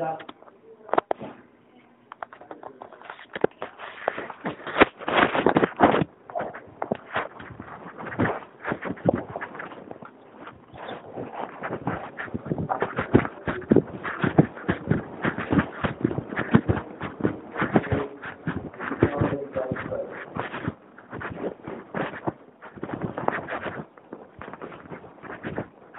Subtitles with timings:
[0.00, 0.16] uh,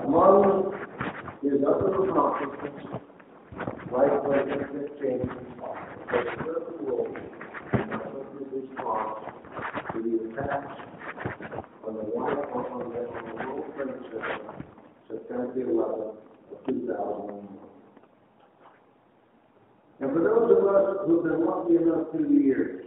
[0.04, 0.74] Among
[1.42, 2.86] his other accomplishments,
[3.92, 5.30] Vice President Dick Cheney
[6.10, 7.18] has served the world
[7.74, 9.20] in a country's response
[9.94, 10.78] to the attacks
[11.88, 14.54] on the White House on the on the World Trade Center,
[15.10, 16.20] September the eleventh
[16.52, 17.68] of two thousand and one.
[20.00, 22.86] And for those of us who've been lucky enough through the years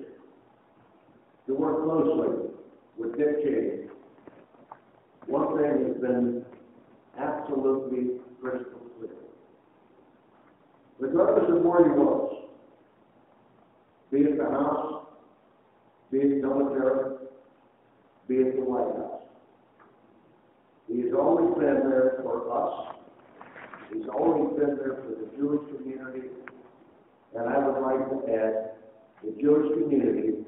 [1.47, 2.51] to work closely
[2.97, 3.89] with Dick Cheney,
[5.27, 6.45] one thing has been
[7.19, 9.11] absolutely crystal clear.
[10.99, 12.45] Regardless of where he was,
[14.12, 15.06] be it the House,
[16.12, 17.17] be it military,
[18.29, 19.23] be it the White House,
[20.87, 22.97] he has always been there for us.
[23.93, 26.29] He's always been there for the Jewish community.
[27.34, 28.70] And I would like to add,
[29.23, 30.39] the Jewish community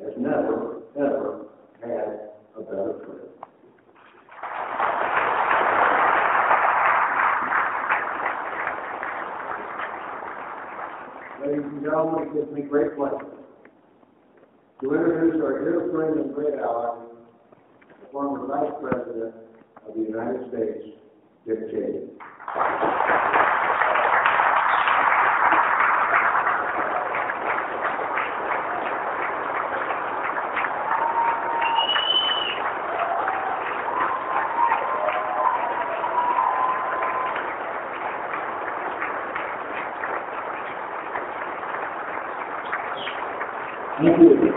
[0.00, 1.46] has never, ever
[1.82, 3.28] had a better friend.
[11.44, 13.38] Ladies and gentlemen, it gives me great pleasure
[14.80, 16.98] to introduce our dear friend and great ally,
[18.00, 19.34] the former Vice President
[19.86, 20.84] of the United States,
[21.46, 23.07] Dick Cheney.
[44.08, 44.52] Thank you.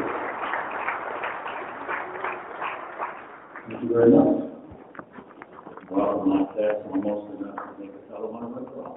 [3.67, 4.47] Thank you very much.
[5.89, 8.95] Well, my that's almost enough to make a fellow want to withdraw.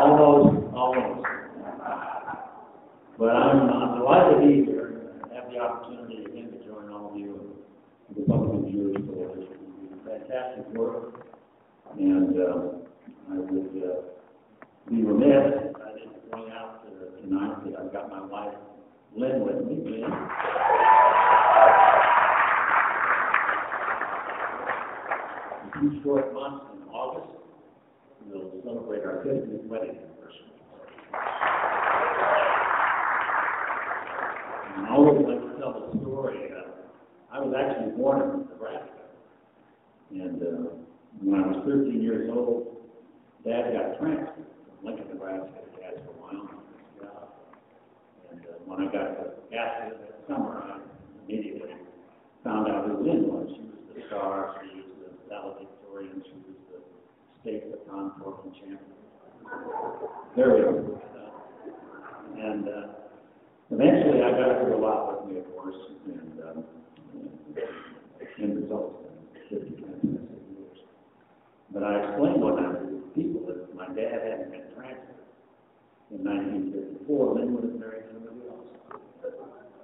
[0.00, 1.28] Almost, almost.
[3.16, 4.86] But I'm, I'm delighted to be here
[5.22, 7.54] and have the opportunity again to join all of you
[8.08, 9.58] in the Republican Jewish Coalition.
[9.82, 11.26] You do Fantastic work,
[11.96, 12.74] and, uh,
[13.30, 14.02] I would, uh,
[14.90, 18.54] be remiss if I didn't point out uh, tonight that I've got my wife
[19.14, 19.74] Lynne with me.
[19.84, 20.04] Lynne?
[25.64, 27.36] In two short months in August,
[28.26, 30.52] we'll celebrate our fiftieth wedding anniversary.
[34.76, 39.04] And I always like to tell the story, uh, I was actually born in Nebraska.
[40.12, 40.70] And, uh,
[41.22, 42.76] when I was thirteen years old,
[43.44, 46.62] Dad got transferred from Lincoln, Nebraska to Casper, Wyoming.
[48.30, 50.78] And uh, when I got to Casper that summer, I
[51.26, 51.74] immediately
[52.44, 53.48] found out who Lynne was.
[53.54, 56.78] She was the star, she was the valedictorian, she was the
[57.40, 58.78] state baton throwing champion.
[60.36, 61.32] Very good stuff.
[62.36, 62.86] And uh,
[63.70, 66.64] eventually I got to go out with me, of course, and um,
[68.40, 68.97] end result, fifty fantastic years.
[71.78, 75.22] But I explained one night to people that my dad hadn't been transferred
[76.10, 78.66] in nineteen fifty-four, Lynne would have married somebody else.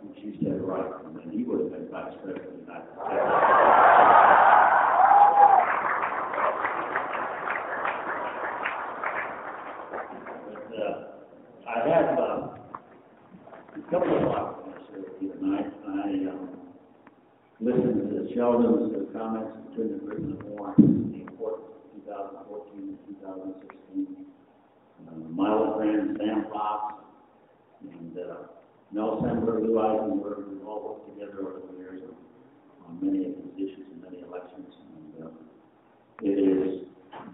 [0.02, 2.90] And she said, right, and then he would have been vice president of the United
[2.90, 3.22] States.
[10.74, 10.94] Uh,
[11.70, 12.58] I have, uh,
[13.70, 14.22] a couple of
[14.96, 15.70] with you tonight.
[15.86, 16.58] I, um,
[18.10, 21.13] to Sheldon's comments between the Britain and War, the of
[22.04, 24.16] 2014 and 2016.
[25.08, 25.80] Uh, my old
[26.18, 26.94] Sam Fox
[27.82, 28.34] and uh,
[28.92, 33.68] Mel Lew Eisenberg, we've all worked together over the years on, on many of these
[33.70, 34.68] issues and many elections.
[35.16, 35.30] And uh,
[36.22, 36.86] it is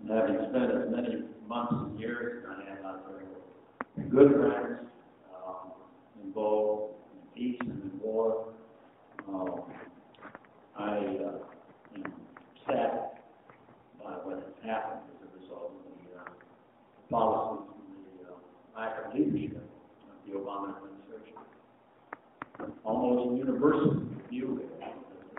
[0.02, 3.24] And having spent as many months and years as I have out there
[3.96, 4.80] with good friends,
[5.46, 5.72] um,
[6.24, 8.48] involved in peace and in war,
[9.28, 9.62] um,
[10.78, 12.14] I, uh, am
[12.66, 13.18] saddened
[14.04, 16.24] by what has happened as a result of the, uh,
[17.10, 19.64] policies and the, uh, lack of leadership
[20.10, 21.36] of the Obama administration.
[22.84, 24.96] Almost universal view is that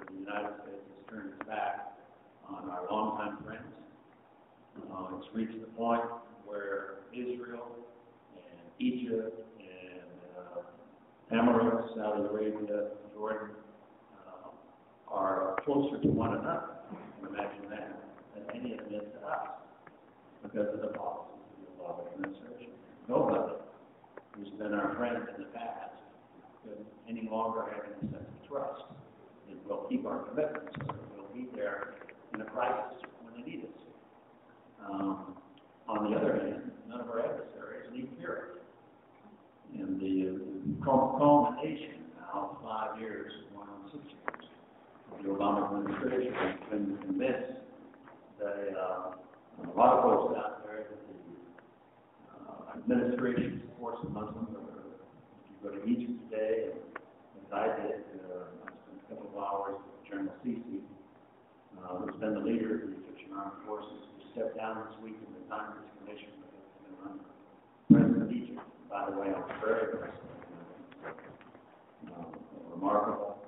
[0.08, 1.98] the United States has turned its back
[2.48, 3.64] on our longtime friends.
[4.90, 6.02] Uh, it's reached the point
[6.46, 7.76] where Israel
[8.36, 13.50] and Egypt and, uh, Emirates, Saudi Arabia, Jordan,
[14.26, 16.70] uh, are closer to one another,
[17.28, 18.00] imagine that,
[18.34, 19.48] than any of them to us,
[20.42, 21.37] because of the policies
[21.88, 22.72] of administration.
[23.08, 23.54] Nobody
[24.36, 25.96] who's been our friend in the past
[26.62, 28.82] could any longer have any sense of trust
[29.48, 30.76] that we'll keep our commitments,
[31.16, 31.94] we'll be there
[32.34, 33.80] in a crisis when they need us.
[34.84, 35.36] Um,
[35.88, 38.60] on the other hand, none of our adversaries need fear.
[39.74, 44.50] And the uh, culmination now, five years, going on six years,
[45.12, 47.60] of the Obama administration has been convinced
[48.38, 49.12] that, uh,
[49.58, 50.86] a lot of folks out there
[52.76, 55.00] administration supports the Muslim Brotherhood.
[55.00, 59.36] If you go to Egypt today, as I did, uh, I spent a couple of
[59.40, 60.84] hours with General Sisi,
[61.80, 65.16] uh, who's been the leader of the Egyptian Armed Forces, who stepped down this week
[65.16, 68.60] in the Congress Commission with the President of Egypt.
[68.90, 70.64] By the way, I was very impressed with him.
[72.08, 73.38] Uh, a remarkable,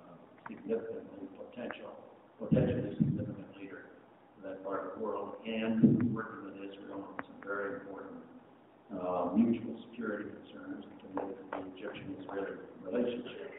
[0.00, 0.14] uh,
[0.48, 1.92] significantly potential,
[2.38, 3.88] potentially significant leader
[4.36, 5.80] for that part of the world, and
[6.14, 8.20] working with Israel on some very important,
[8.94, 10.84] uh, mutual security concerns
[11.14, 12.52] related to the Egyptian-Israeli
[12.84, 13.50] relationship.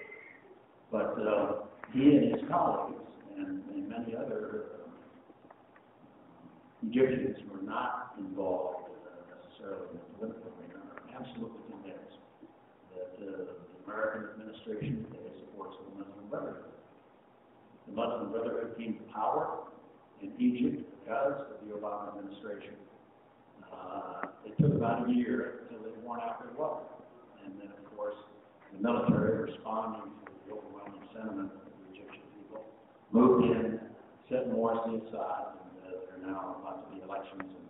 [0.92, 3.00] But, uh, he and his colleagues
[3.38, 4.92] and, and many other um,
[6.90, 12.20] Egyptians were not involved uh, necessarily in the political arena are absolutely convinced
[12.92, 16.76] that uh, the American administration today supports the Muslim Brotherhood.
[17.88, 19.64] The Muslim Brotherhood came to power
[20.22, 22.76] in Egypt because of the Obama administration.
[23.78, 26.88] Uh, it took about a year until they worn out their welcome.
[27.46, 28.16] And then, of course,
[28.74, 32.66] the military responding to the overwhelming sentiment of the Egyptian people
[33.12, 33.80] moved in,
[34.30, 37.44] set Morsi aside, and uh, there are now about to be elections.
[37.48, 37.68] And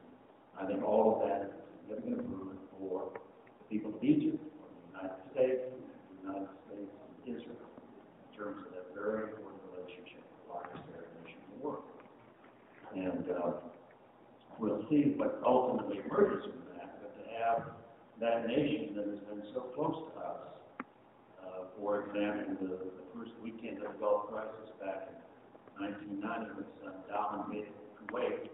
[0.58, 4.66] I think all of that is a significant improvement for the people of Egypt, for
[4.74, 10.26] the United States, the United States and Israel, in terms of that very important relationship,
[10.26, 11.86] the largest nation in the world.
[12.96, 13.62] And uh,
[14.60, 17.78] we'll see what ultimately emerges from that, but to have
[18.20, 20.42] that nation that has been so close to us,
[21.42, 25.10] uh, for example, the, the first weekend of the Gulf crisis back
[25.78, 27.74] in 1990 with Saddam invaded
[28.10, 28.50] Kuwait,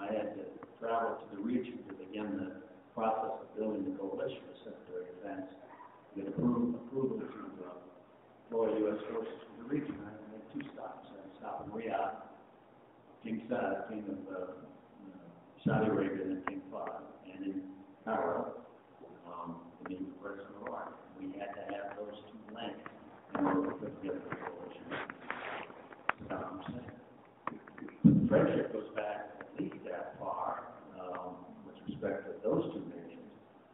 [0.00, 0.44] I had to
[0.80, 5.14] travel to the region to begin the process of building the coalition with Secretary of
[5.22, 5.48] Defense,
[6.14, 7.26] get approval, approval to
[7.64, 7.78] uh,
[8.46, 9.00] deploy U.S.
[9.10, 9.96] forces to the region.
[10.04, 11.08] I made two stops.
[11.08, 12.20] I stopped in Riyadh,
[13.24, 14.77] King Saud, King of uh, uh,
[15.64, 17.02] Saudi Arabia, and King Fahd,
[17.34, 17.62] and in
[18.04, 18.54] Cairo,
[19.26, 19.56] um,
[19.88, 20.92] meet with President Mubarak.
[21.18, 22.78] We had to have those two links
[23.38, 24.86] in order to put together the coalition.
[26.30, 26.86] Saddam Hussein.
[28.04, 30.68] The friendship goes back at least that far,
[31.00, 31.34] um,
[31.66, 33.26] with respect to those two nations,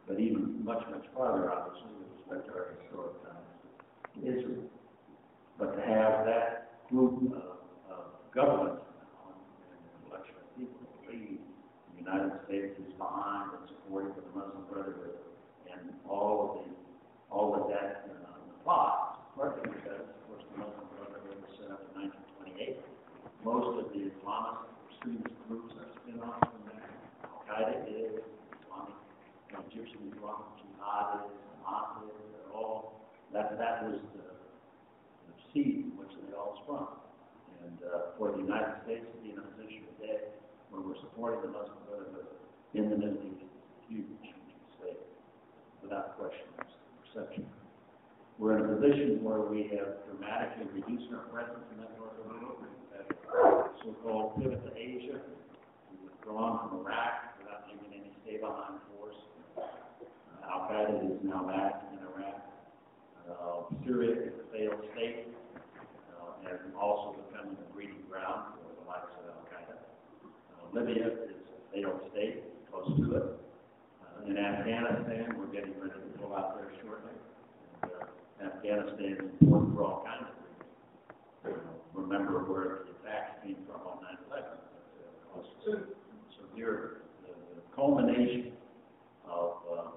[0.07, 3.45] but even much, much farther, obviously, with respect to our historic ties
[4.15, 4.65] to Israel.
[5.59, 7.61] But to have that group of,
[7.93, 9.37] of governments now,
[9.69, 11.39] and an election of people to believe
[11.94, 13.65] the United States is behind and
[14.13, 15.17] of the Muslim Brotherhood.
[15.73, 16.69] And all of the,
[17.33, 19.17] all of that uh, applies.
[19.33, 22.77] Partly because, of course, the Muslim Brotherhood was set up in nineteen twenty-eight.
[23.41, 26.87] Most of the Islamist extremist groups are spin-offs from that.
[27.25, 28.95] Al-Qaeda is, Islamic,
[29.49, 31.35] you know, Egyptian Islamic Jihad is,
[31.65, 33.01] Hamas is, they're all,
[33.33, 37.01] that, that was the, the seed from which they all sprung.
[37.65, 40.31] And, uh, for the United States to be in a position today
[40.71, 42.31] where we're supporting the Muslim Brotherhood
[42.73, 45.01] in the Middle East, is a huge, huge mistake,
[45.83, 47.45] without question, it's the perception.
[48.37, 52.27] We're in a position where we have dramatically reduced our presence in that part of
[52.27, 52.59] the world.
[52.59, 55.23] We've had a so-called pivot to Asia.
[55.87, 59.15] We've withdrawn from Iraq without leaving any stay-behind force.
[59.55, 62.43] Uh, Al-Qaeda is now back in Iraq.
[63.23, 65.31] Uh, Syria is a failed state,
[66.19, 69.79] uh, and also becoming a breeding ground for the likes of Al-Qaeda.
[69.79, 73.27] Uh, Libya is a failed state, close to it.
[74.03, 76.67] Uh, in Afghanistan, we're getting ready to pull out uh,
[78.69, 81.61] Afghanistan is important for all kinds of reasons.
[81.67, 84.57] Uh, Remember where the attacks came from on nine eleven.
[85.37, 85.41] Uh,
[86.33, 88.53] So here, the the culmination
[89.29, 89.91] of, uh,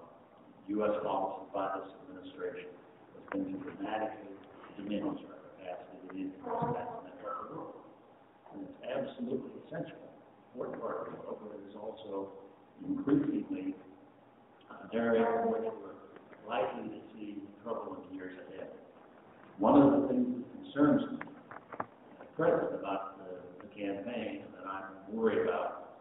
[0.68, 0.94] U.S.
[1.02, 2.68] policy by this administration
[3.16, 4.36] has been to dramatically
[4.76, 7.74] diminish our capacity to influence that part of the world.
[8.52, 9.96] And it's absolutely essential,
[10.52, 12.36] important part of the world, but it is also
[12.84, 13.74] increasingly
[14.70, 15.96] an area in which we're
[16.48, 18.47] likely to see trouble in the years ahead.
[19.58, 21.18] One of the things that concerns me
[22.20, 25.98] at present about the, the campaign that I'm worried about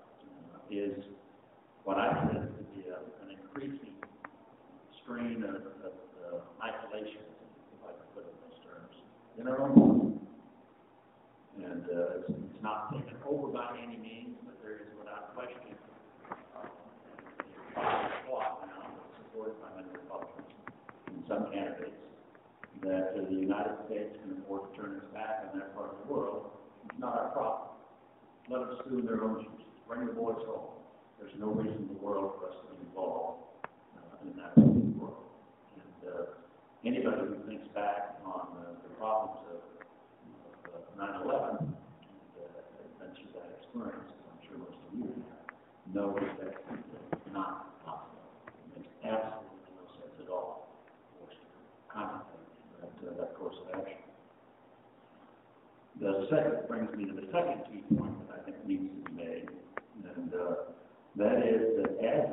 [0.53, 0.93] uh, is
[1.83, 3.95] what I consider to be a, an increasing
[5.01, 8.93] strain of, of uh, isolation, if I can put it in those terms,
[9.39, 10.19] in our own country.
[11.63, 15.73] And uh, it's, it's not taken over by any means, but there is without question
[16.29, 16.67] uh,
[18.27, 18.85] thought now,
[19.17, 20.51] supported by many Republicans
[21.07, 21.87] and some candidates,
[22.84, 26.13] that the United States can afford to turn its back on that part of the
[26.13, 26.51] world.
[26.86, 27.67] It's not our problem.
[28.50, 29.67] Let them in their own shoes.
[29.88, 30.72] Bring the boys home.
[31.19, 33.43] There's no reason in the world for us to be involved
[34.00, 34.55] uh, in that
[34.96, 35.27] world.
[35.75, 36.31] And uh,
[36.86, 39.60] anybody who thinks back on uh, the problems of,
[40.72, 41.72] of uh, 9/11 and
[42.39, 45.51] uh, mentions that experience, I'm sure most of you have,
[45.91, 48.24] know that that's not possible.
[48.79, 50.72] It absolutely no sense at all
[51.19, 51.48] for us to
[51.91, 52.48] contemplate
[52.79, 54.07] that, uh, that course of action.
[56.07, 59.15] The second brings me to the second key point that I think needs to be
[59.19, 59.51] made,
[60.15, 60.71] and uh,
[61.19, 62.31] that is that as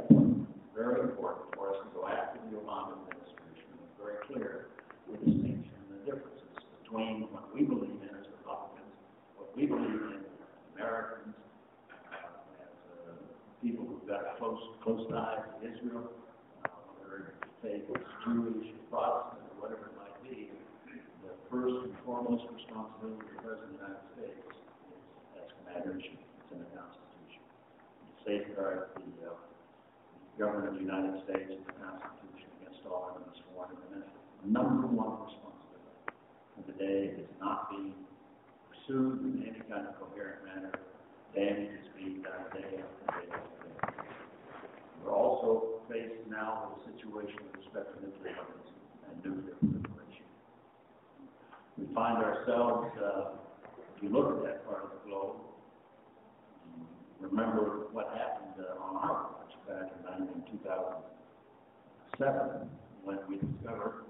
[0.78, 4.71] very important for us to go after the Obama administration, it's very clear
[5.11, 6.54] the distinction and the differences
[6.87, 8.95] between what we believe in as Republicans,
[9.35, 10.38] what we believe in as
[10.78, 11.35] Americans,
[11.90, 12.71] uh, as
[13.11, 13.19] uh,
[13.59, 16.14] people who've got close close ties to Israel,
[16.62, 16.71] uh,
[17.02, 20.47] whether faith is Jewish, Protestant, or whatever it might be,
[21.26, 24.51] the first and foremost responsibility of the President of the United States
[25.39, 26.19] as commander-in-chief.
[26.19, 27.43] It's in the Constitution.
[27.47, 29.39] To safeguard the uh,
[30.35, 34.19] government of the United States and the Constitution against all enemies, foreign and domestic.
[34.43, 36.03] Number one responsibility.
[36.59, 38.03] And today is not being
[38.67, 40.75] pursued in any kind of coherent manner.
[41.39, 43.79] Damage is being done day after day after day.
[45.07, 48.75] We're also faced now with a situation with respect to nuclear weapons
[49.07, 49.84] and nuclear.
[51.78, 53.31] We find ourselves, uh,
[53.97, 55.37] if you look at that part of the globe,
[57.21, 59.90] remember what happened uh, on our watch back
[60.21, 62.71] in 2007
[63.02, 64.09] when we discovered, uh,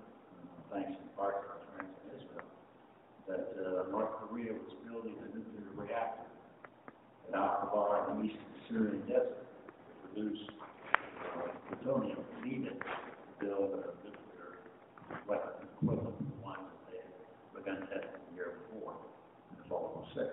[0.74, 2.44] thanks in part to our friends in Israel,
[3.28, 6.28] that uh, North Korea was building a nuclear reactor
[7.28, 9.44] at Al-Kibar in the eastern Syrian desert to
[10.12, 10.42] produce
[11.36, 12.86] uh, plutonium needed to
[13.40, 14.48] build a nuclear
[15.26, 17.00] weapon equivalent to the one that they
[17.64, 18.92] begun testing the year before,
[19.50, 20.28] in the fall of '06.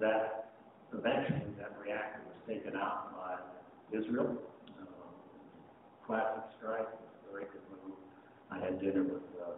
[0.00, 0.52] That,
[0.92, 4.36] eventually, that reactor was taken out by Israel.
[4.76, 4.84] Uh,
[6.06, 7.96] Classic strike, a very good move.
[8.50, 9.56] I had dinner with uh,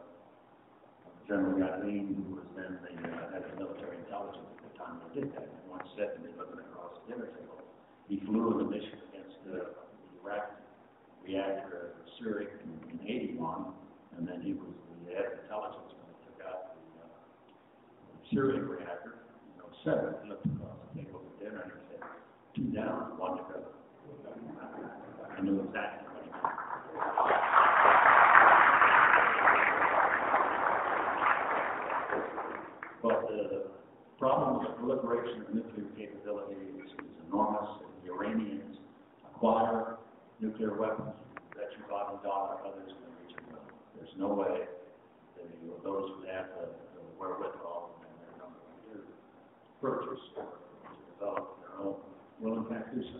[1.26, 5.20] General Yadlin, who was then the uh, head of military intelligence at the time they
[5.20, 5.48] did that.
[5.48, 7.58] And once said to me, looking across the dinner table,
[8.06, 10.54] he flew in the mission against the the Iraq
[11.24, 13.74] reactor at Syria in, in 81,
[14.18, 14.70] and then he was
[15.06, 17.10] the head of intelligence when they took out the uh,
[18.32, 19.14] Syrian reactor.
[19.56, 22.00] You know, seven, looked the table at dinner and
[22.56, 23.60] two down, one to go.
[25.36, 26.42] I knew exactly what meant.
[33.02, 33.66] But the
[34.18, 36.90] problem with the proliferation of nuclear capability is,
[37.28, 37.68] enormous.
[38.04, 38.78] The Iranians
[39.34, 39.96] acquire
[40.40, 41.12] nuclear weapons,
[41.54, 43.44] bet your bottom dollar others in the region.
[43.96, 44.68] There's no way
[45.36, 48.58] that you- those who have the the wherewithal and their number
[48.92, 48.98] to
[49.82, 50.22] purchase
[51.18, 51.96] develop their own
[52.40, 53.18] will in fact do so.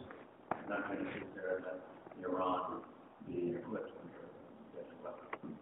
[0.55, 2.81] I'm not going to sit there and let Iran
[3.27, 5.59] be equipped with a deadly weapon.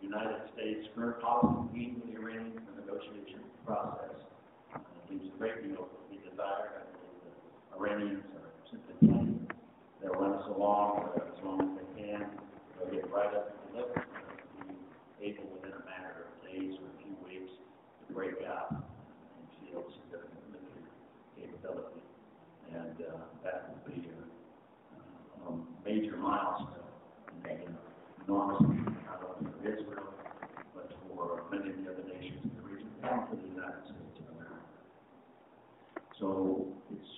[0.00, 4.20] The United States' current policy being with the Iranian negotiation process
[4.74, 4.78] uh,
[5.10, 6.76] leaves a great deal to be desired.
[6.76, 9.48] I believe the Iranians are simply playing.
[10.00, 12.28] They'll run us along uh, as long as they can.
[12.76, 13.96] They'll get right up to the limit.
[13.96, 14.76] They'll be
[15.24, 17.52] able within a matter of days or a few weeks
[18.06, 20.88] to break out and field significant nuclear
[21.36, 22.00] capability.
[22.72, 24.14] And uh, that will be a,
[25.48, 25.50] a
[25.84, 26.84] major milestone
[27.32, 27.76] in the
[28.26, 28.60] enormous,
[29.06, 30.10] not only for Israel,
[30.74, 34.18] but for many of the other nations in the region, and for the United States
[34.18, 34.80] of America.
[36.18, 37.12] So it's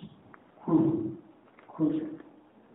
[0.64, 1.16] crucial,
[1.74, 2.08] crucial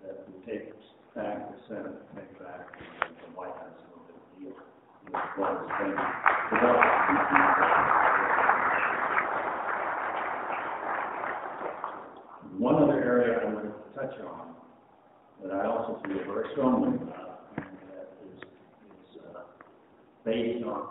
[0.02, 0.74] that we take
[1.14, 4.58] back the Senate, take back the White House a little bit of deal
[5.06, 5.94] with what has been
[6.50, 7.04] developed.
[12.58, 14.56] One other area I wanted to touch on
[15.44, 19.42] that I also feel very strongly about, and that is, is uh,
[20.26, 20.88] based on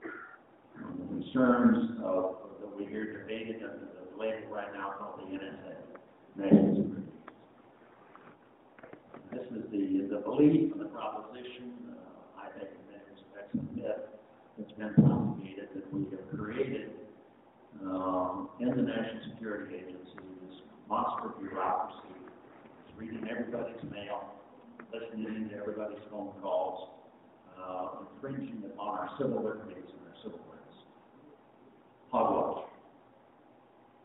[0.00, 5.76] the concerns of, that we hear debated under the label right now called the NSA,
[6.36, 7.02] National Security
[9.32, 14.08] This is the, the belief and the proposition, uh, I think, in many respects, myth
[14.56, 16.90] that's been propagated that we have created,
[17.84, 19.99] um, in the National Security Agency,
[20.90, 24.34] monster bureaucracy that's reading everybody's mail,
[24.92, 26.90] listening to everybody's phone calls,
[27.54, 30.76] uh, infringing upon our civil liberties and our civil rights.
[32.10, 32.64] Hogwash.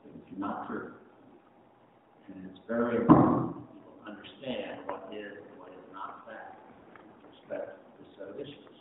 [0.06, 0.92] It's not true.
[2.30, 6.62] And it's very important people understand what is and what is not fact
[7.02, 8.78] with respect to this set of issues.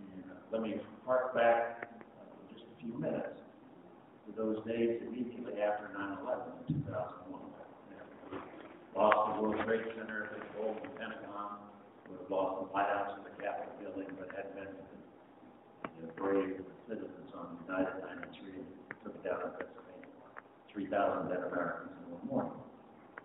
[0.00, 3.41] And uh, let me hark back uh, just a few minutes
[4.36, 7.40] those days immediately after 9/11 in 2001.
[8.94, 11.72] Lost the World Trade Center, the Golden Pentagon,
[12.12, 14.68] we have lost the White House and the Capitol building, but had been
[16.04, 18.68] the brave citizens on United 93 and
[19.00, 20.12] took down in Pennsylvania.
[20.72, 22.58] 3,000 dead Americans in one morning.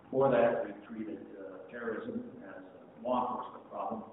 [0.08, 4.04] Before that, we treated uh, terrorism as a law enforcement problem.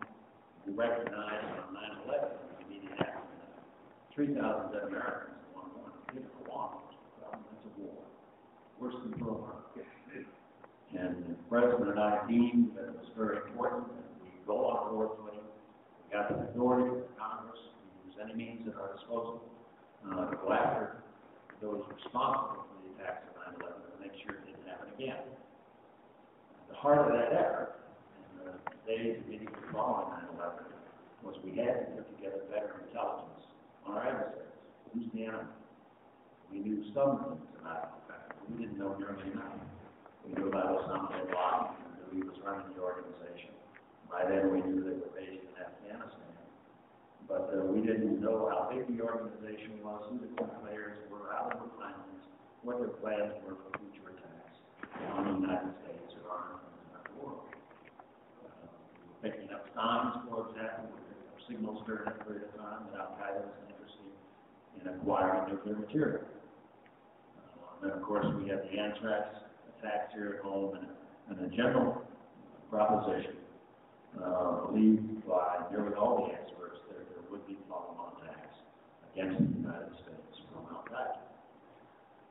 [0.67, 1.71] We recognized on
[2.03, 3.63] 9/11, the immediate after that,
[4.15, 6.03] 3,000 dead Americans in one morning.
[6.19, 8.03] It's a law enforcement problem, it's a war.
[8.81, 9.65] Worse than Harbor.
[10.95, 14.95] And the president and I deemed that it was very important that we go on
[14.95, 15.43] board with it.
[15.43, 19.43] We got the authority from Congress to use any means at our disposal,
[20.07, 21.03] uh, to go after
[21.61, 25.19] those responsible for the attacks of 9/11 to make sure it didn't happen again.
[26.69, 27.75] The heart of that effort,
[28.39, 28.55] in the
[28.87, 30.71] days immediately following 9/11,
[31.25, 33.47] was we had to put together better intelligence
[33.85, 34.53] on our adversaries.
[34.93, 35.51] Who's the enemy?
[36.53, 38.04] We knew some things about
[38.45, 39.57] the we didn't know nearly enough.
[40.27, 41.77] We knew about Osama bin Laden,
[42.13, 43.53] we knew he was running the organization.
[44.11, 46.33] By then, we knew they were based in Afghanistan.
[47.29, 51.33] But uh, we didn't know how big the organization was, who the key players were,
[51.33, 52.29] how they were financed,
[52.61, 54.57] what their plans were for future attacks
[55.17, 56.61] on the United States or on
[56.93, 57.49] our world.
[58.45, 58.69] Uh,
[59.25, 60.93] Picking up signs, for example,
[61.49, 64.13] signals during that period of time that Al Qaeda was interested
[64.81, 66.25] in acquiring nuclear material.
[67.85, 69.29] Then, of course, we had the anthrax
[69.77, 70.89] attacks here at home and,
[71.29, 72.01] and a general
[72.71, 73.37] proposition,
[74.17, 78.57] uh, believed by nearly all the experts that there would be follow-on attacks
[79.13, 81.21] against the United States from Al Qaeda.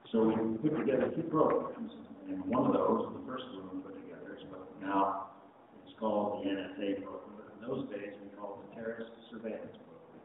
[0.09, 1.91] So we put together two programs,
[2.27, 5.37] and one of those, the first one we put together, is what now
[5.85, 7.37] is called the NSA program.
[7.37, 10.17] But in those days, we called it the Terrorist Surveillance Program,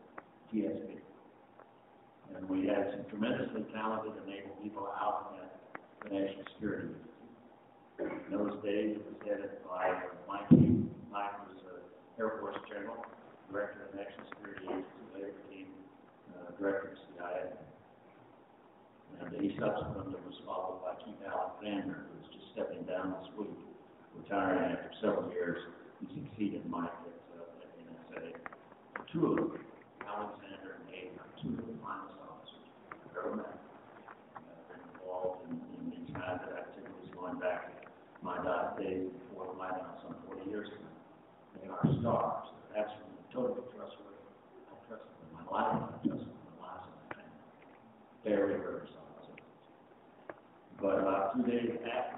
[0.48, 1.07] TSP.
[2.36, 5.48] And we had some tremendously talented and able people out at
[6.04, 6.88] the National Security.
[7.98, 9.90] In those days, it was headed by
[10.28, 10.46] Mike.
[11.10, 13.02] Mike was uh, Air Force General,
[13.50, 15.72] Director of the National Security Agency, later became
[16.30, 17.58] uh, Director of CIA.
[19.18, 23.58] And he subsequently was followed by Keith Alexander, who was just stepping down this week,
[24.14, 25.58] retiring after several years.
[25.98, 28.30] He succeeded Mike at, uh, at NSA.
[29.10, 29.58] Two of them,
[30.06, 32.62] Alexander and Hayden, are two of the finest officers
[33.24, 33.38] I've.
[33.38, 33.42] Uh,
[35.08, 37.72] involved in, in these kinds of activities going back
[38.22, 40.86] my di- days before the White some forty years ago.
[41.58, 44.22] They are stars, absolutely totally trustworthy.
[44.70, 47.42] I trust them in my life, I trust them in the lives of my family.
[48.24, 49.08] Very, very solid.
[50.80, 52.17] But about two days after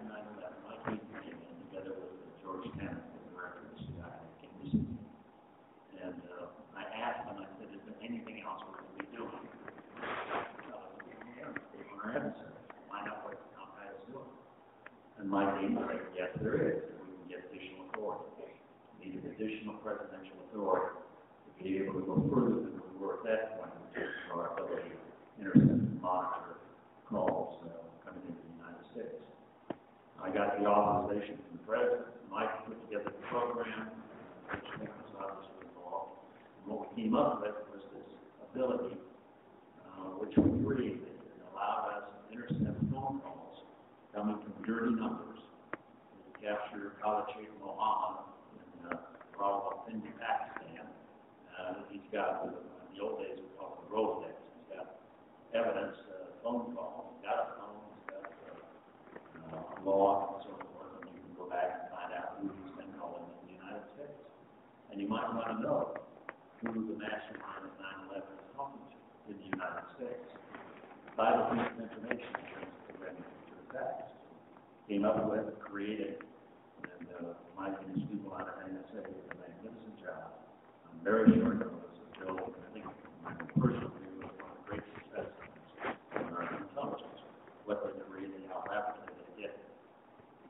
[15.31, 16.83] migraine clinic, yes, there is.
[17.07, 18.51] We can get additional authority.
[18.99, 20.99] We need additional presidential authority
[21.47, 23.71] to be able to go further than we were at that point,
[24.35, 25.80] our ability to intercept
[66.71, 67.75] who the mastermind of
[68.15, 70.27] 9/11 is talking to in the United States.
[71.17, 74.07] Vital piece of information in terms of preventing future attacks.
[74.87, 76.23] Came up with, created,
[76.87, 80.31] and, uh, Mike and people out of NSA did a magnificent job.
[80.87, 82.87] I'm very sure it was built, I think,
[83.25, 85.35] my personal view, was one of the great successes
[86.15, 87.19] in American intelligence,
[87.67, 89.55] what they created, how rapidly they did.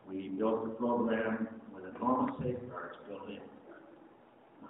[0.08, 3.40] We built the program with enormous safeguards built in.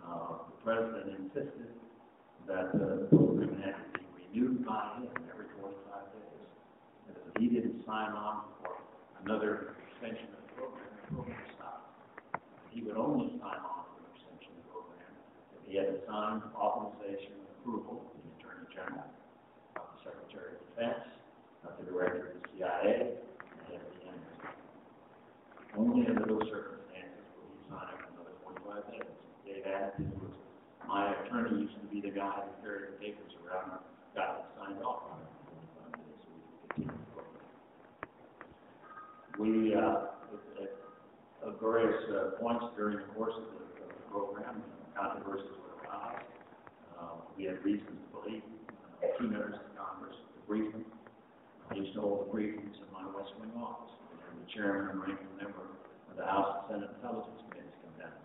[0.06, 1.72] Uh, the president insisted
[2.46, 6.48] that the program had to be renewed by him every forty-five days.
[7.08, 8.76] And if he didn't sign on for
[9.24, 12.40] another extension of the program, the program stopped.
[12.70, 15.12] He would only sign on for an extension of the program
[15.56, 19.08] if he had signed authorization and approval of the Attorney General,
[19.80, 21.08] of the Secretary of Defense,
[21.64, 24.48] of the Director of the CIA, and of the NSA.
[25.78, 29.08] Only under those circumstances will he sign it for another forty-five days.
[29.46, 30.36] Dave Addington was,
[30.90, 33.78] my attorney used to be the guy who carried the papers around,
[34.18, 35.30] got it signed off on it
[39.38, 40.72] we uh, at, at,
[41.48, 46.20] at various, uh, points during the course of the, of the program, controversies would arise.
[46.98, 50.84] Uh, we had reasons to believe, uh, two members of Congress, the briefing,
[51.70, 53.94] I used to hold the briefings in my West Wing office.
[54.28, 55.64] And the chairman and ranking member
[56.10, 58.18] of the House and Senate Intelligence Committees come down.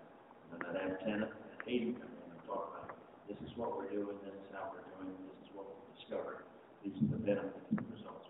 [0.51, 3.73] And then I'd have Tenet and Hayden come in and talk about, this is what
[3.73, 6.45] we're doing, this is how we're doing, this is what we've discovered,
[6.85, 8.29] these are the benefits and results.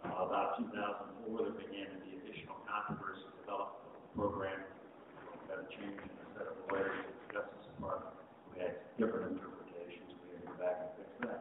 [0.00, 4.62] Uh, about two thousand four, there began to be additional controversy developed with the program.
[4.62, 8.14] We had a change in the set of lawyers in the Justice Department.
[8.54, 11.40] We had different interpretations, we had to go back and fix that.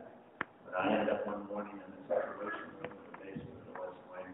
[0.65, 4.01] But I ended up one morning in a situation in the basement of the West
[4.11, 4.29] Wing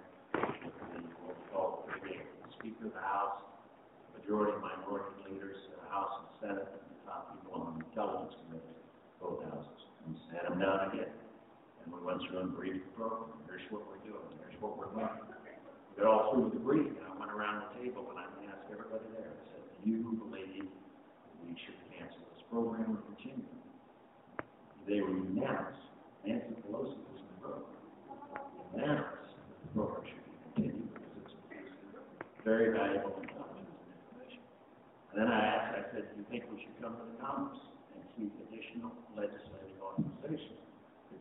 [0.65, 3.43] with the, what we call the Speaker of the House,
[4.17, 8.39] majority and minority leaders, uh, House and Senate, and the top people on the intelligence
[8.47, 8.82] committees,
[9.19, 9.84] both houses.
[10.54, 11.10] And down again.
[11.82, 13.42] And we went through and briefed the program.
[13.50, 15.10] Here's what we're doing, here's what we're doing.
[15.10, 18.70] We got all through the brief, and I went around the table and I asked
[18.70, 20.70] everybody there, I said, do you believe
[21.42, 23.50] we should cancel this program or continue?
[24.86, 25.74] They were unanimous.
[26.22, 27.66] Nancy Pelosi was in the room.
[28.78, 34.46] Unanimous, the program should be continued because it's very valuable and information.
[35.10, 37.58] And then I asked, I said, do you think we should come to the Congress
[37.98, 39.10] and seek additional to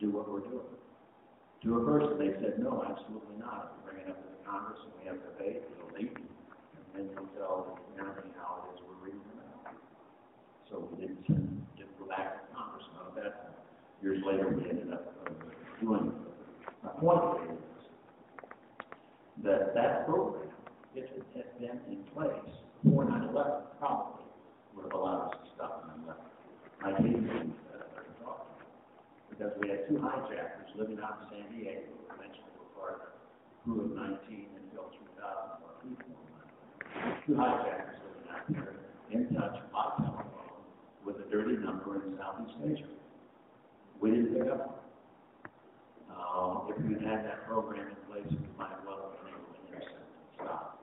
[0.03, 0.67] do what we're doing?
[1.63, 3.79] To a person, they said, no, absolutely not.
[3.79, 6.83] We bring it up to the Congress and we have a debate, it'll leak, and
[6.91, 9.71] then we'll tell everybody how it is we're reading it out.
[10.67, 13.63] So we didn't send, didn't go back to Congress, at that.
[14.03, 15.31] Years later, we ended up uh,
[15.79, 16.19] doing it.
[16.83, 17.63] My point is
[19.47, 20.51] that that program,
[20.99, 22.51] if it had been in place
[22.83, 24.27] before 9/11, probably
[24.75, 26.19] would have allowed us to stop 9/11.
[26.83, 28.53] I hate to use that, I talk
[29.33, 33.09] because we had two hijackers living out in San Diego, who were part of
[33.65, 36.13] crew of 19 and killed 3,000 more people.
[37.25, 38.77] Two hijackers living out there,
[39.09, 40.61] in touch by telephone
[41.05, 42.93] with a dirty number in Southeast Asia.
[43.99, 44.85] We didn't pick up.
[46.13, 49.57] Uh, if we had that program in place, we might well have been able to
[49.65, 50.77] intercept and stop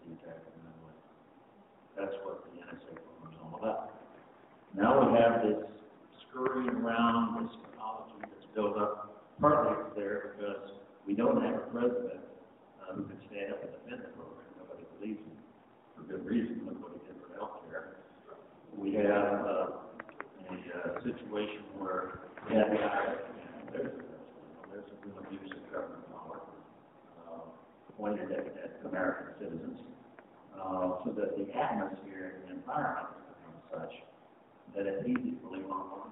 [0.00, 2.00] the attack of 9/11.
[2.00, 3.92] That's what the NSA program is all about.
[4.72, 5.68] Now we have this
[6.34, 7.54] scurrying around, this
[8.54, 10.70] built up, partly there because
[11.06, 12.22] we don't have a president
[12.80, 14.46] uh, who can stand up and defend the program.
[14.58, 15.36] Nobody believes him,
[15.96, 17.98] for good reason, look what he did for healthcare.
[18.78, 19.84] We have, uh,
[20.44, 23.18] a, uh, situation where the IRS,
[23.72, 23.92] there's,
[24.70, 26.40] there's abuse of government power,
[27.26, 27.40] uh,
[27.98, 29.78] pointed at, at American citizens,
[30.54, 33.94] uh, so that the atmosphere and the environment has become such
[34.76, 36.10] that it's easy to believe on one,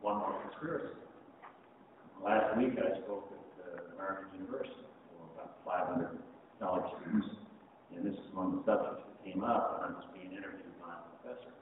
[0.00, 0.94] one more conspiracy.
[2.24, 6.18] Last week, I spoke at uh, American University for about five hundred
[6.58, 7.28] college students,
[7.94, 10.74] and this is one of the subjects that came up, and I was being interviewed
[10.82, 11.52] by a professor.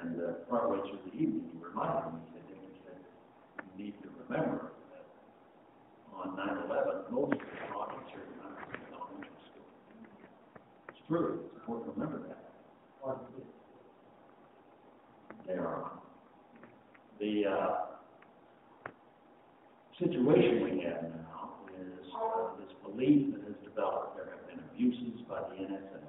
[0.00, 2.98] And, uh, partway through the evening, he reminded me, he said, Dick, he said,
[3.58, 5.04] you need to remember that
[6.14, 9.68] on nine eleven, most of the talking church members in elementary school.
[10.88, 12.38] It's true, it's important to remember that.
[15.46, 15.90] They are.
[17.18, 17.89] The, uh,
[20.00, 25.20] situation we have now is, uh, this belief that has developed, there have been abuses
[25.28, 26.00] by the NSA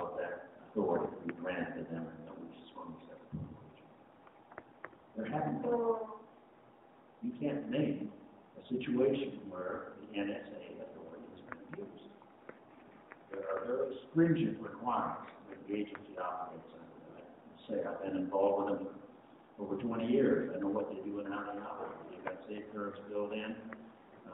[0.00, 3.20] of that authority we granted them, that we swung set
[5.16, 5.70] There haven't been.
[7.22, 8.10] You can't name
[8.56, 12.08] a situation where the NSA authority has been abused.
[13.32, 17.20] There are very stringent requirements that the agency operates under.
[17.20, 19.03] I say I've been involved with them
[19.58, 20.50] over twenty years.
[20.54, 21.96] I know what they do and how they operate.
[22.10, 23.54] They've got safeguards built in.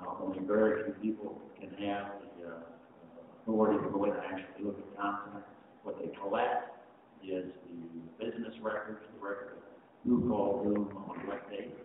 [0.00, 2.60] Uh, only very few people can have the, uh,
[3.42, 5.44] authority to go in and actually look at content.
[5.82, 6.72] What they collect
[7.20, 9.62] is the business records, the record of
[10.04, 11.76] who called whom on what date.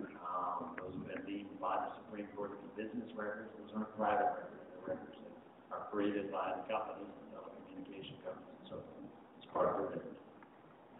[0.00, 3.52] Um, those have been deemed by the Supreme Court to be business records.
[3.60, 4.64] Those aren't private records.
[4.72, 5.32] They're records that
[5.72, 9.04] are created by the companies, the telecommunication companies and so forth.
[9.40, 10.20] It's part of their business.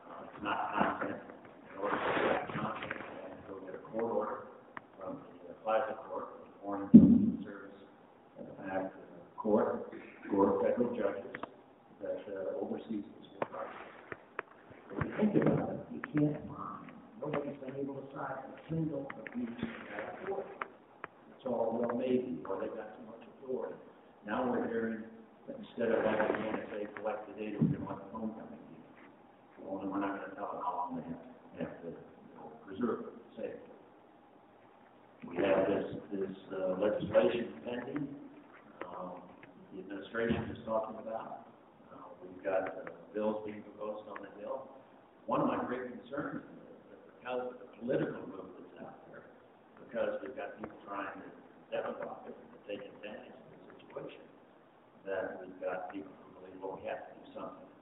[0.04, 1.20] Uh, it's not content.
[1.20, 4.38] In order to collect content, you have to go get a court order
[5.64, 7.82] the FISA Court, the Foreign Intelligence Service,
[8.38, 9.92] and the Act uh, Court,
[10.34, 11.38] or federal judges
[12.00, 13.70] that uh, oversees this process.
[14.90, 19.08] If you think about it, you can't find, nobody's been able to cite a single
[19.26, 20.46] abuse in that court.
[21.36, 23.74] It's all well maybe, or they got too much authority.
[24.26, 25.02] Now we're hearing
[25.46, 28.62] that instead of having the NSA collect the data, going to let the phone company
[28.66, 29.88] do it.
[29.90, 33.11] We're not gonna tell them how long they have, have to, you know, preserve it.
[35.32, 38.04] We have this, this uh, legislation pending,
[38.84, 39.16] um,
[39.72, 41.48] the administration is talking about.
[41.88, 44.68] Uh, we've got uh, bills being proposed on the Hill.
[45.24, 49.24] One of my great concerns is because the political move that's out there,
[49.80, 51.28] because we've got people trying to
[51.72, 54.20] demagogue it, to take advantage of the situation,
[55.08, 57.72] that we've got people who believe, well, we have to do something.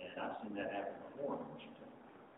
[0.00, 1.85] And I've seen that happen before in Washington.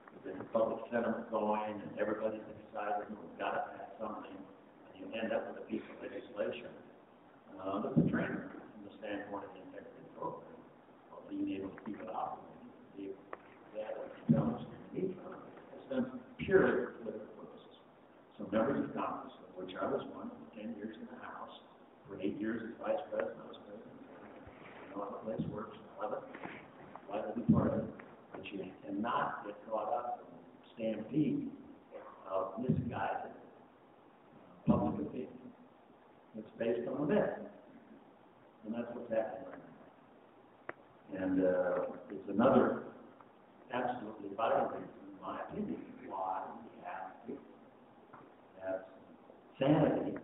[0.09, 5.05] A public sentiment going, and everybody's excited, and we've got to pass something, and you
[5.13, 6.73] end up with a piece of legislation.
[7.61, 10.57] Uh, that's a trainer from the standpoint of the integrity program,
[11.13, 15.45] of being able to keep it operating, be able to intelligence and meet from it.
[15.77, 16.07] It's done
[16.41, 17.77] purely for political purposes.
[18.41, 21.61] So members of Congress, of which I was one, for ten years in the House,
[22.09, 23.97] for eight years as vice president, I was president.
[24.17, 26.25] I know the place works, I love it,
[27.09, 27.78] glad to be part of it,
[28.99, 31.51] cannot get caught up in the stampede
[32.31, 35.29] of misguided uh, public opinion.
[36.37, 37.31] It's based on a myth,
[38.67, 39.63] and that's what's happening right
[41.15, 41.25] now.
[41.25, 42.83] And, uh, it's another
[43.73, 45.77] absolutely vital reason, in my opinion,
[46.09, 47.33] why we have to
[48.65, 48.81] have
[49.59, 50.17] sanity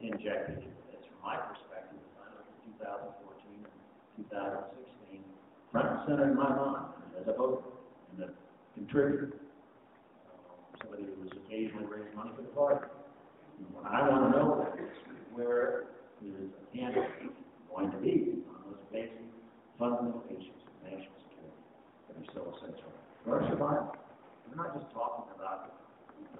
[0.00, 1.02] injected into this.
[1.08, 3.80] From my perspective, as I look at two thousand fourteen and
[4.16, 5.24] two thousand sixteen,
[5.72, 7.64] front and center in my mind, as a voter
[8.16, 8.32] and a
[8.74, 9.36] contributor,
[10.28, 12.86] uh, somebody who has occasionally raised money for the party.
[13.58, 14.90] And What I want to know is
[15.32, 15.84] where
[16.24, 16.32] is
[16.72, 16.80] the
[17.76, 19.20] going to be on those basic
[19.78, 21.60] fundamental issues of national security
[22.08, 22.88] that are so essential
[23.20, 23.92] for our survival.
[24.48, 25.76] We're not just talking about,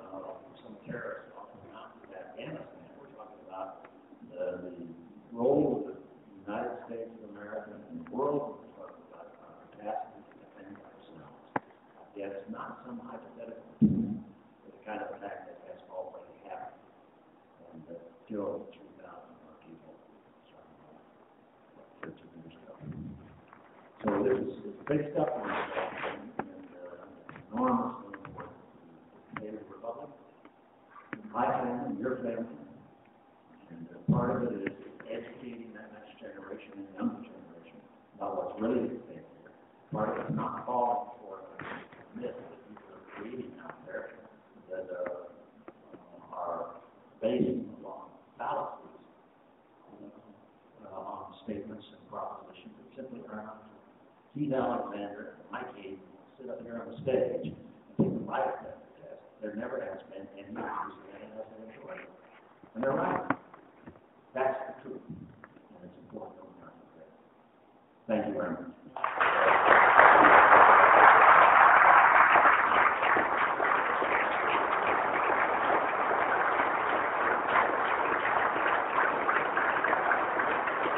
[0.00, 2.88] uh, some terrorists off the mountains Afghanistan.
[2.96, 3.84] We're talking about
[4.32, 4.88] the, the
[5.28, 8.64] role of the United States of America in the world.
[8.64, 11.36] We're talking about our capacity to defend ourselves.
[12.26, 16.82] It's not some hypothetical, but the kind of attack that has already happened
[17.70, 19.94] and that killed three thousand more people,
[21.78, 22.74] what, fifteen years ago.
[24.02, 25.66] So this is, big stuff on this,
[26.06, 27.06] and, and, uh,
[27.54, 28.82] enormously important to
[29.34, 30.10] the Native Republic,
[31.32, 32.58] my family, your family.
[33.70, 34.74] And uh, part of it is
[35.10, 37.78] educating that next generation and younger generation
[38.18, 39.26] about what's really at stake.
[39.90, 41.15] Part of it is not falling
[42.16, 42.36] the that
[42.68, 44.10] people are creating out there
[44.70, 46.66] that, uh, are
[47.20, 49.00] based on fallacies,
[50.84, 53.62] uh, on statements and propositions simply not
[54.34, 54.54] true.
[54.54, 55.98] Alexander, and Mike Hayden,
[56.40, 57.56] sit up here on the stage and
[57.96, 59.20] take a detector test.
[59.42, 61.56] There never has been any abuse of any of them.
[62.74, 63.28] And they're right.
[64.34, 65.00] That's the truth.
[65.08, 67.08] And it's important to not forget.
[68.08, 68.76] Thank you very much.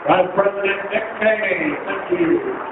[0.09, 2.68] Vice Cheney, thank you.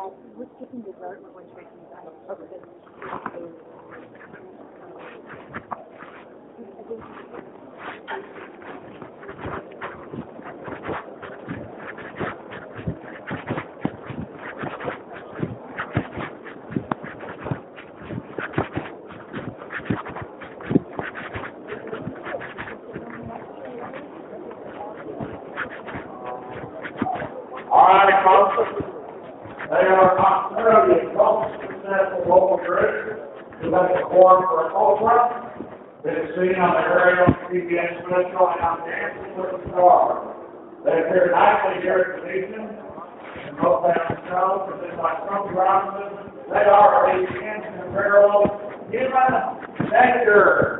[0.00, 1.76] that we're skipping the road, we're going straight to
[8.96, 9.09] you
[50.30, 50.79] sure.